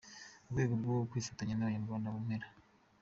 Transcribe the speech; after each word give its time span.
Mu 0.45 0.51
rwego 0.53 0.73
rwo 0.81 0.95
kwifatanya 1.09 1.53
n'abanyarwanda 1.55 2.13
mu 2.13 2.19
mpera 2.27 2.47